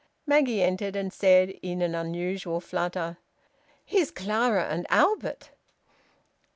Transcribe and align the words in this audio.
Maggie 0.25 0.63
entered, 0.63 0.95
and 0.95 1.13
said, 1.13 1.51
in 1.61 1.79
an 1.83 1.93
unusual 1.93 2.59
flutter 2.59 3.17
"Here's 3.85 4.09
Clara 4.09 4.63
and 4.65 4.87
Albert!" 4.89 5.51